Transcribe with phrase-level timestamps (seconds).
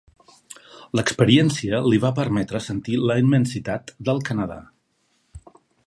[0.99, 4.59] L'experiència li va permetre sentir la immensitat del Canadà.